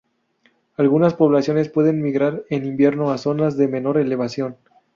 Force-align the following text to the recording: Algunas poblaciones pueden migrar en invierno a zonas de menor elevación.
Algunas 0.77 1.13
poblaciones 1.13 1.69
pueden 1.69 2.01
migrar 2.01 2.43
en 2.49 2.65
invierno 2.65 3.11
a 3.11 3.19
zonas 3.19 3.55
de 3.55 3.67
menor 3.67 3.99
elevación. 3.99 4.57